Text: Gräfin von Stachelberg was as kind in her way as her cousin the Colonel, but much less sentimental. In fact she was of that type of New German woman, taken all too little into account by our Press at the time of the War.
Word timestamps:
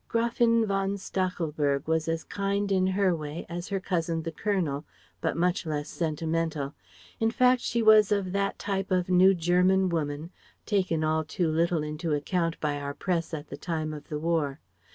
Gräfin 0.09 0.65
von 0.65 0.97
Stachelberg 0.97 1.85
was 1.87 2.07
as 2.07 2.23
kind 2.23 2.71
in 2.71 2.87
her 2.87 3.15
way 3.15 3.45
as 3.47 3.67
her 3.67 3.79
cousin 3.79 4.23
the 4.23 4.31
Colonel, 4.31 4.83
but 5.21 5.37
much 5.37 5.63
less 5.63 5.89
sentimental. 5.89 6.73
In 7.19 7.29
fact 7.29 7.61
she 7.61 7.83
was 7.83 8.11
of 8.11 8.31
that 8.31 8.57
type 8.57 8.89
of 8.89 9.09
New 9.09 9.35
German 9.35 9.89
woman, 9.89 10.31
taken 10.65 11.03
all 11.03 11.23
too 11.23 11.51
little 11.51 11.83
into 11.83 12.15
account 12.15 12.59
by 12.59 12.79
our 12.81 12.95
Press 12.95 13.31
at 13.31 13.49
the 13.49 13.57
time 13.57 13.93
of 13.93 14.09
the 14.09 14.17
War. 14.17 14.59